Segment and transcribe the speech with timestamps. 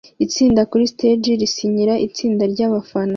[0.25, 3.09] Itsinda kuri stage risinyira itsinda ryabafana